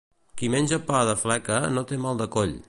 Qui 0.41 0.47
menja 0.53 0.79
pa 0.87 1.03
de 1.11 1.15
fleca 1.25 1.61
no 1.77 1.85
té 1.93 2.01
mal 2.07 2.23
de 2.25 2.29
coll. 2.39 2.57